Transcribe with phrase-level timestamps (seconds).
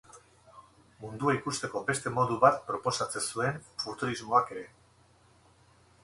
[1.01, 4.65] Mundua ikusteko beste modu bat proposatzen zuen futurismoak ere.